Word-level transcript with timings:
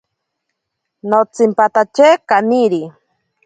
Notsimpatatye 1.09 2.09
kaniri. 2.29 2.81